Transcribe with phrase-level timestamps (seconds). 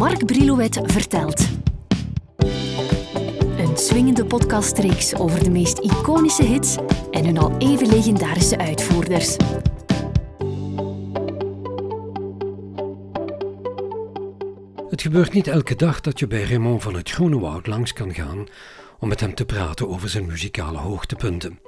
[0.00, 1.48] Mark Brilouet vertelt.
[3.58, 6.76] Een swingende podcastreeks over de meest iconische hits
[7.10, 9.36] en hun al even legendarische uitvoerders.
[14.88, 18.14] Het gebeurt niet elke dag dat je bij Raymond van het Groene Woud langs kan
[18.14, 18.46] gaan
[18.98, 21.60] om met hem te praten over zijn muzikale hoogtepunten.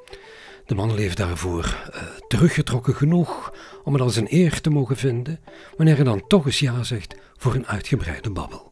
[0.66, 3.54] De man leeft daarvoor uh, teruggetrokken genoeg
[3.84, 5.40] om het als een eer te mogen vinden
[5.76, 8.70] wanneer hij dan toch eens ja zegt voor een uitgebreide babbel.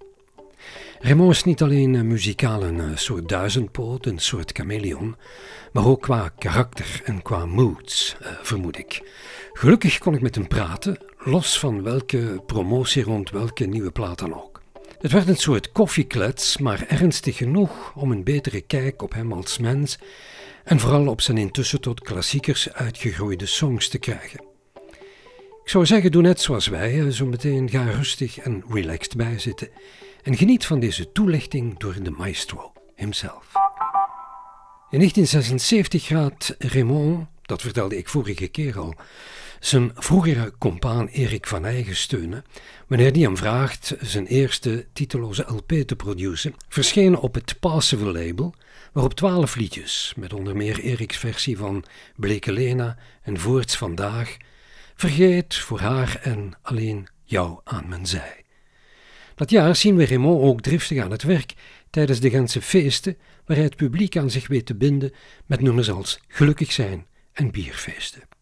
[1.00, 5.16] Raymond is niet alleen muzikaal een uh, soort duizendpoot, een soort chameleon,
[5.72, 9.02] maar ook qua karakter en qua moods, vermoed ik.
[9.52, 14.34] Gelukkig kon ik met hem praten, los van welke promotie rond welke nieuwe plaat dan
[14.34, 14.60] ook.
[15.00, 19.58] Het werd een soort koffieklets, maar ernstig genoeg om een betere kijk op hem als
[19.58, 19.98] mens
[20.64, 24.40] en vooral op zijn intussen tot klassiekers uitgegroeide songs te krijgen.
[25.62, 29.68] Ik zou zeggen, doe net zoals wij, zo meteen ga rustig en relaxed bijzitten
[30.22, 33.52] en geniet van deze toelichting door de maestro hemzelf.
[34.90, 38.94] In 1976 gaat Raymond, dat vertelde ik vorige keer al,
[39.60, 42.44] zijn vroegere compaan Erik van Eygen steunen
[42.86, 48.54] wanneer die hem vraagt zijn eerste titeloze LP te produceren, verschenen op het Passive label,
[48.92, 51.84] waarop twaalf liedjes, met onder meer Eriks versie van
[52.16, 54.36] Bleke Lena en Voorts Vandaag,
[54.94, 58.44] vergeet voor haar en alleen jou aan mijn zij.
[59.34, 61.54] Dat jaar zien we Raymond ook driftig aan het werk
[61.90, 65.12] tijdens de Gentse feesten, waar hij het publiek aan zich weet te binden
[65.46, 68.39] met nummers als Gelukkig zijn en Bierfeesten.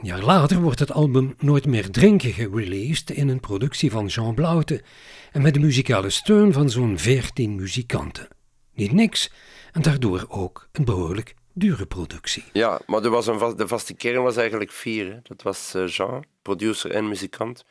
[0.00, 4.34] Een jaar later wordt het album Nooit meer drinken gereleased in een productie van Jean
[4.34, 4.82] Blaute
[5.32, 8.28] en met de muzikale steun van zo'n veertien muzikanten.
[8.74, 9.30] Niet niks
[9.72, 12.44] en daardoor ook een behoorlijk dure productie.
[12.52, 15.20] Ja, maar er was een de vaste kern was eigenlijk vier.
[15.22, 17.64] Dat was uh, Jean, producer en muzikant.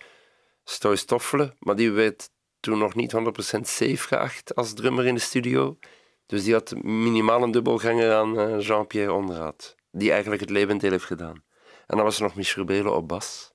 [0.64, 3.17] Stoy Stoffelen, maar die werd toen nog niet 100%
[3.61, 5.77] safe geacht als drummer in de studio.
[6.25, 11.05] Dus die had minimaal een dubbelganger aan uh, Jean-Pierre Onderhout, die eigenlijk het levendeel heeft
[11.05, 11.48] gedaan.
[11.89, 13.54] En dan was er nog Michel Belen op bas.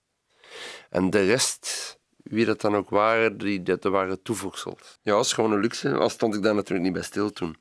[0.91, 4.99] En de rest, wie dat dan ook waren, die, dat waren toevoegsels.
[5.03, 5.95] Ja, dat is gewoon een luxe.
[5.95, 7.57] Al stond ik daar natuurlijk niet bij stil toen.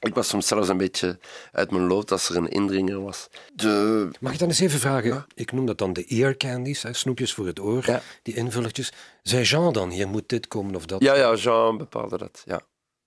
[0.00, 1.18] Ik was soms zelfs een beetje
[1.52, 3.28] uit mijn lood als er een indringer was.
[3.52, 4.08] De...
[4.20, 5.26] Mag ik dan eens even vragen?
[5.34, 8.92] Ik noem dat dan de ear candies, hè, snoepjes voor het oor, die invullertjes.
[9.22, 11.02] Zei Jean dan, hier moet dit komen of dat?
[11.02, 12.60] Ja, ja Jean bepaalde dat, ja.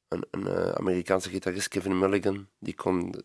[0.07, 3.23] Een, een uh, Amerikaanse gitarist, Kevin Mulligan, die kon...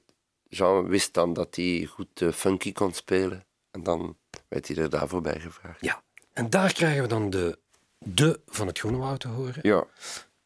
[0.48, 3.45] Jean wist dan dat hij goed uh, funky kon spelen.
[3.76, 4.16] En dan
[4.48, 5.80] werd hij er daarvoor bij gevraagd.
[5.80, 7.58] Ja, en daar krijgen we dan de
[7.98, 9.58] de van het Groenewoud te horen.
[9.62, 9.84] Ja.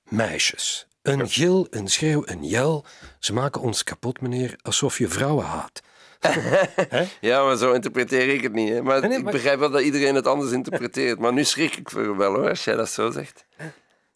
[0.09, 0.87] Meisjes.
[1.03, 2.85] Een gil, een schreeuw, een jel.
[3.19, 5.83] Ze maken ons kapot, meneer, alsof je vrouwen haat.
[7.21, 8.69] ja, maar zo interpreteer ik het niet.
[8.69, 8.83] Hè.
[8.83, 11.19] Maar, ik begrijp wel dat iedereen het anders interpreteert.
[11.19, 13.45] Maar nu schrik ik voor wel hoor, als jij dat zo zegt.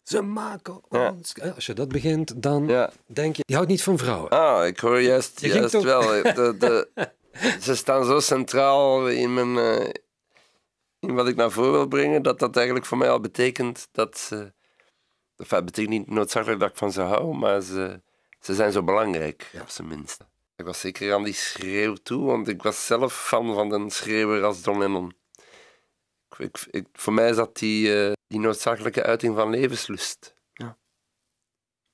[0.03, 1.33] Ze maken ons.
[1.55, 2.67] Als je dat begint, dan
[3.05, 3.43] denk je.
[3.45, 4.29] Die houdt niet van vrouwen.
[4.29, 6.01] Ah, ik hoor juist, juist wel.
[6.01, 6.87] De, de,
[7.61, 9.89] ze staan zo centraal in, mijn, uh,
[10.99, 14.17] in wat ik naar voren wil brengen, dat dat eigenlijk voor mij al betekent dat
[14.17, 14.53] ze.
[15.37, 18.01] Enfin, het betekent niet noodzakelijk dat ik van ze hou, maar ze,
[18.39, 20.25] ze zijn zo belangrijk, op zijn minst.
[20.55, 24.43] Ik was zeker aan die schreeuw toe, want ik was zelf fan van een schreeuwer
[24.43, 25.15] als Don Lennon.
[26.37, 30.35] Ik, ik, voor mij is dat die, uh, die noodzakelijke uiting van levenslust.
[30.53, 30.77] Ja.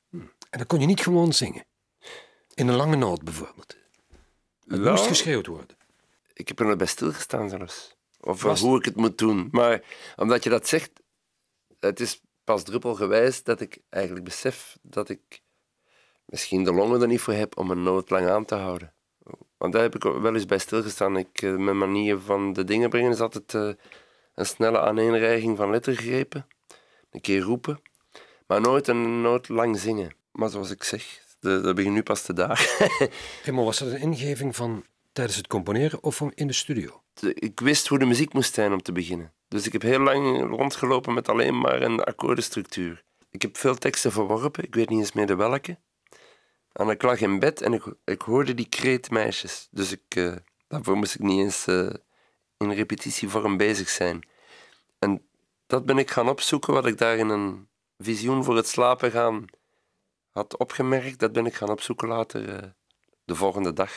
[0.09, 0.17] Hm.
[0.49, 1.65] En dan kon je niet gewoon zingen?
[2.53, 3.80] In een lange noot bijvoorbeeld?
[4.67, 5.77] Het moest geschreeuwd worden.
[6.33, 7.95] Ik heb er nog bij stilgestaan zelfs.
[8.19, 9.47] Of hoe ik het moet doen.
[9.51, 9.83] Maar
[10.15, 10.91] omdat je dat zegt,
[11.79, 15.41] het is pas druppelgewijs dat ik eigenlijk besef dat ik
[16.25, 18.93] misschien de longen er niet voor heb om een noot lang aan te houden.
[19.57, 21.17] Want daar heb ik wel eens bij stilgestaan.
[21.17, 23.73] Ik, eh, mijn manier van de dingen brengen is altijd uh,
[24.35, 26.47] een snelle aaneenreiging van lettergrepen.
[27.11, 27.81] Een keer roepen,
[28.47, 30.15] maar nooit een noot lang zingen.
[30.31, 32.89] Maar zoals ik zeg, dat begin nu pas te dagen.
[33.55, 37.01] maar was dat een ingeving van tijdens het componeren of in de studio?
[37.33, 39.33] Ik wist hoe de muziek moest zijn om te beginnen.
[39.47, 43.03] Dus ik heb heel lang rondgelopen met alleen maar een akkoordenstructuur.
[43.29, 45.77] Ik heb veel teksten verworpen, ik weet niet eens meer de welke.
[46.71, 49.67] En ik lag in bed en ik, ik hoorde die kreetmeisjes.
[49.71, 50.35] Dus ik, uh,
[50.67, 51.89] daarvoor moest ik niet eens uh,
[52.57, 54.27] in repetitievorm bezig zijn.
[54.99, 55.21] En
[55.67, 57.67] dat ben ik gaan opzoeken, wat ik daar in een
[57.97, 59.45] visioen voor het slapen gaan
[60.31, 61.19] had opgemerkt.
[61.19, 62.69] Dat ben ik gaan opzoeken later, uh,
[63.25, 63.91] de volgende dag.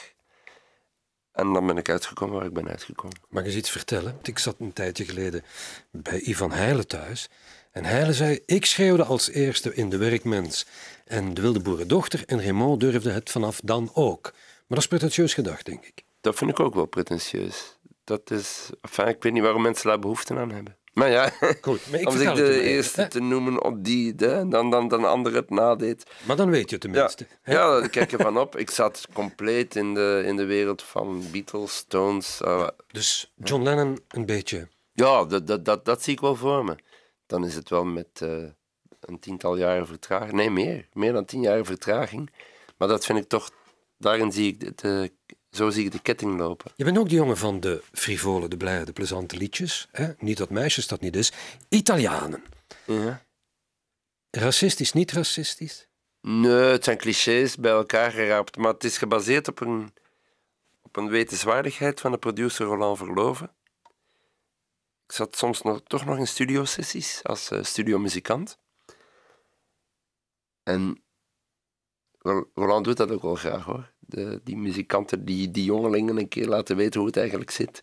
[1.32, 3.16] En dan ben ik uitgekomen waar ik ben uitgekomen.
[3.28, 4.18] Mag ik eens iets vertellen?
[4.22, 5.44] Ik zat een tijdje geleden
[5.90, 7.30] bij Ivan Heijlen thuis.
[7.70, 10.66] En Heijlen zei, ik schreeuwde als eerste in De Werkmens.
[11.04, 14.22] En de wilde boerendochter en Raymond durfde het vanaf dan ook.
[14.32, 16.04] Maar dat is pretentieus gedacht, denk ik.
[16.20, 17.78] Dat vind ik ook wel pretentieus.
[18.04, 20.76] Dat is, enfin, ik weet niet waarom mensen daar behoefte aan hebben.
[20.94, 21.28] Maar ja,
[21.60, 24.70] Goed, maar ik om zich vertel de het eerste te noemen op die, hè, dan,
[24.70, 26.04] dan de andere het nadeed.
[26.26, 27.26] Maar dan weet je Ja, tenminste.
[27.42, 27.52] hè?
[27.52, 28.56] ja daar kijk je van op.
[28.56, 32.40] Ik zat compleet in de, in de wereld van Beatles, Stones.
[32.40, 34.68] eh, Dus John Lennon een beetje.
[34.92, 36.74] ja, dat, dat, dat, dat zie ik wel voor me.
[37.26, 38.28] Dan is het wel met eh,
[39.00, 40.32] een tiental jaren vertraging.
[40.32, 40.88] Nee, meer.
[40.92, 42.30] Meer dan tien jaar vertraging.
[42.78, 43.50] Maar dat vind ik toch...
[43.98, 45.12] Daarin zie ik de, de-
[45.54, 46.72] zo zie ik de ketting lopen.
[46.76, 49.88] Je bent ook de jongen van de frivole, de blije, de plezante liedjes.
[49.92, 50.12] Hè?
[50.18, 51.32] Niet dat meisjes dat niet is.
[51.68, 52.44] Italianen.
[52.86, 53.22] Ja.
[54.30, 55.88] Racistisch, niet racistisch?
[56.20, 59.94] Nee, het zijn clichés bij elkaar geraapt, maar het is gebaseerd op een,
[60.82, 63.50] op een wetenswaardigheid van de producer Roland Verloven.
[65.06, 68.58] Ik zat soms nog, toch nog in studiosessies als eh, studiomuzikant.
[70.62, 71.02] En
[72.18, 73.92] Ro- Roland doet dat ook wel graag hoor.
[74.44, 77.82] Die muzikanten, die, die jongelingen een keer laten weten hoe het eigenlijk zit.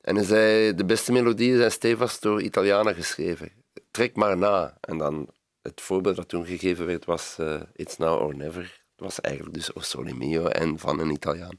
[0.00, 3.52] En hij zei, de beste melodieën zijn stevast door Italianen geschreven.
[3.90, 4.78] Trek maar na.
[4.80, 5.28] En dan
[5.62, 8.62] het voorbeeld dat toen gegeven werd was eh, It's Now or Never.
[8.62, 11.54] Het was eigenlijk dus O Sole Mio en van een Italiaan.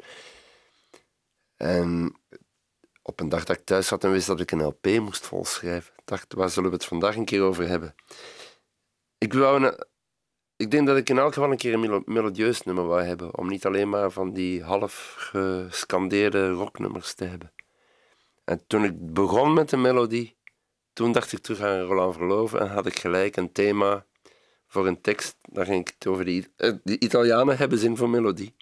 [1.58, 2.20] En
[3.02, 5.94] op een dag dat ik thuis zat en wist dat ik een LP moest volschrijven,
[6.06, 7.96] dacht waar zullen we het vandaag een keer over hebben?
[9.18, 9.86] Ik, wou een,
[10.60, 13.38] ik denk dat ik in elk geval een keer een melo- melodieus nummer wou hebben,
[13.38, 17.52] om niet alleen maar van die half gescandeerde rocknummers te hebben.
[18.44, 20.36] En toen ik begon met de melodie,
[20.94, 24.06] toen dacht ik terug aan Roland Verloven en had ik gelijk een thema
[24.68, 25.36] voor een tekst.
[25.42, 28.56] Daar ging ik het over I- eh, de Italianen hebben zin voor melodie.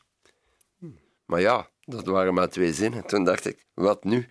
[1.26, 3.06] Maar ja, dat waren maar twee zinnen.
[3.06, 4.28] Toen dacht ik, wat nu?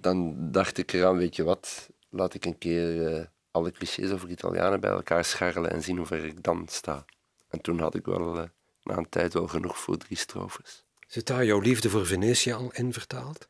[0.00, 4.28] Dan dacht ik eraan, weet je wat, laat ik een keer eh, alle clichés over
[4.28, 7.04] Italianen bij elkaar scharrelen en zien hoe ver ik dan sta.
[7.48, 8.48] En toen had ik wel eh,
[8.82, 10.84] na een tijd wel genoeg voor drie strofes.
[11.06, 13.48] Zit daar jouw liefde voor Venetië al in vertaald?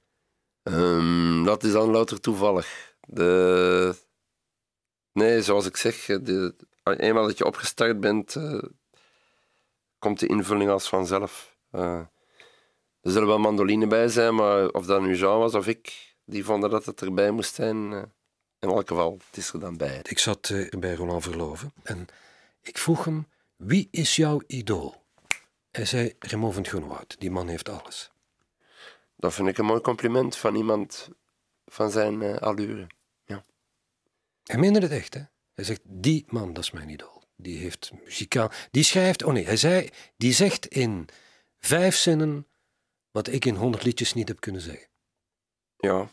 [0.63, 2.95] Ehm, dat is dan louter toevallig.
[3.01, 3.95] De...
[5.13, 6.55] Nee, zoals ik zeg, eh, de...
[6.83, 8.63] eenmaal dat je opgestart bent, eh,
[9.99, 11.57] komt de invulling als vanzelf.
[11.71, 12.01] Eh,
[13.01, 16.45] er zullen wel mandoline bij zijn, maar of dat nu Jean was of ik, die
[16.45, 18.13] vonden dat het erbij moest zijn.
[18.61, 20.01] In elk geval, het is er dan bij.
[20.03, 22.07] Ik zat eh, bij Roland Verloven en
[22.63, 23.27] ik vroeg hem:
[23.57, 25.03] wie is jouw idool?
[25.71, 27.17] Hij zei: Raymond van het Groenewoud.
[27.19, 28.11] Die man heeft alles.
[29.17, 31.09] Dat vind ik een mooi compliment van iemand
[31.67, 32.87] van zijn eh, allure.
[34.51, 35.23] Hij meende het echt, hè?
[35.55, 37.23] Hij zegt: die man, dat is mijn idool.
[37.37, 38.51] Die heeft muzikaal.
[38.71, 39.23] Die schrijft.
[39.23, 41.09] Oh nee, hij zei: die zegt in
[41.59, 42.47] vijf zinnen
[43.11, 44.89] wat ik in honderd liedjes niet heb kunnen zeggen.
[45.77, 46.11] Ja.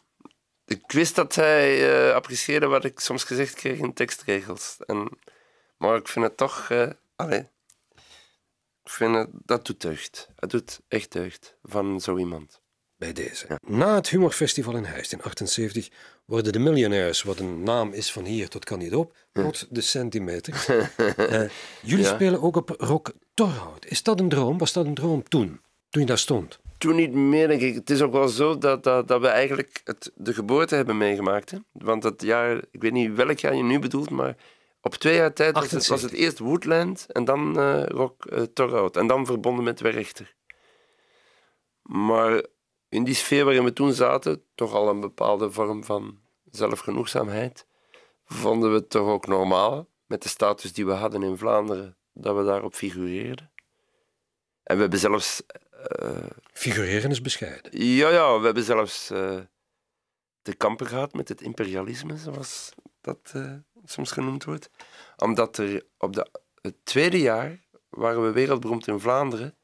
[0.68, 4.78] Ik wist dat hij eh, apprecieerde wat ik soms gezegd kreeg in tekstregels.
[4.86, 5.10] En,
[5.78, 6.70] maar ik vind het toch...
[6.70, 7.48] eh allee,
[8.84, 10.30] ik vind het, dat doet deugd.
[10.36, 12.62] Het doet echt deugd van zo iemand.
[12.98, 13.60] Bij deze.
[13.68, 15.90] Na het Humorfestival in Heist in 78
[16.26, 19.82] worden de Millionaires, wat een naam is van hier tot kan niet op, tot de
[19.82, 20.66] centimeter.
[21.18, 21.50] Eh,
[21.82, 22.14] jullie Ja.
[22.14, 23.86] spelen ook op Rock Torhout.
[23.86, 24.58] Is dat een droom?
[24.58, 25.62] Was dat een droom toen?
[25.90, 26.60] Toen je daar stond?
[26.78, 27.76] Toen niet meer, denk ik.
[27.76, 31.52] Het is ook wel zo dat, dat, dat we eigenlijk het, de geboorte hebben meegemaakt.
[31.52, 31.58] Hè?
[31.72, 34.36] Want dat jaar, ik weet niet welk jaar je nu bedoelt, maar
[34.82, 36.12] op twee jaar tijd was het, was 78.
[36.12, 38.98] het eerst Woodland en dan eh Rock uh, Torhout.
[38.98, 40.36] En dan verbonden met Werchter.
[41.82, 42.46] Maar
[42.90, 46.20] in die sfeer waarin we toen zaten, toch al een bepaalde vorm van
[46.52, 47.66] zelfgenoegzaamheid,
[48.26, 52.36] vonden we het toch ook normaal, met de status die we hadden in Vlaanderen, dat
[52.36, 53.52] we daarop figureerden.
[54.68, 55.44] En we hebben zelfs
[55.90, 57.82] eh, Figureren is bescheiden.
[57.82, 59.40] ja, ja, we hebben zelfs eh
[60.42, 63.54] te kampen gehad met het imperialisme, zoals dat eh,
[63.86, 64.70] soms genoemd wordt.
[65.18, 66.32] Omdat er op de,
[66.62, 69.58] het tweede jaar waren we wereldberoemd in Vlaanderen.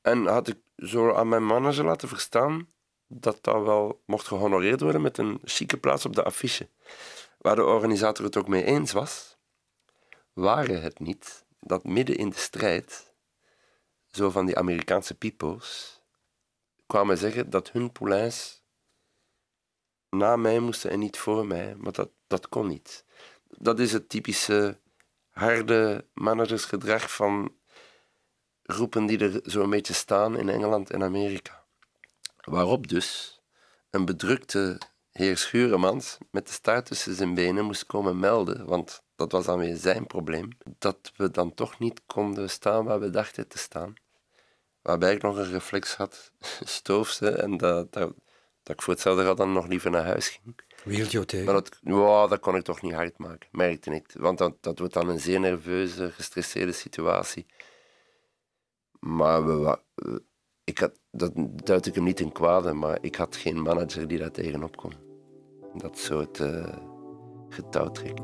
[0.00, 2.68] En had ik zo aan mijn manager laten verstaan
[3.06, 6.68] dat dat wel mocht gehonoreerd worden met een chique plaats op de affiche.
[7.38, 9.36] Waar de organisator het ook mee eens was,
[10.32, 13.13] waren het niet dat midden in de strijd
[14.16, 16.00] zo van die Amerikaanse pipo's
[16.86, 18.64] kwamen zeggen dat hun poulains
[20.10, 21.74] na mij moesten en niet voor mij.
[21.76, 23.04] Maar dat, dat kon niet.
[23.48, 24.80] Dat is het typische
[25.30, 27.54] harde managersgedrag van
[28.62, 31.64] groepen die er zo'n beetje staan in Engeland en Amerika.
[32.44, 33.40] Waarop dus
[33.90, 34.80] een bedrukte
[35.10, 39.58] heer Schuremans met de staart tussen zijn benen moest komen melden, want dat was dan
[39.58, 43.94] weer zijn probleem, dat we dan toch niet konden staan waar we dachten te staan.
[44.84, 46.32] Waarbij ik nog een reflex had,
[46.78, 48.12] stoofde, en dat, dat,
[48.62, 50.60] dat ik voor hetzelfde geld dan nog liever naar huis ging.
[50.84, 51.44] Wie hield jou tegen?
[51.44, 54.14] Maar dat, ja, dat kon ik toch niet hard maken, merkte ik.
[54.18, 57.46] Want dat, dat wordt dan een zeer nerveuze, gestresseerde situatie.
[59.00, 59.78] Maar we,
[60.64, 61.32] ik had, dat
[61.64, 64.92] duid ik hem niet in kwade, maar ik had geen manager die daar tegenop kon.
[65.74, 66.76] Dat soort eh,
[67.48, 68.18] getouwtrek.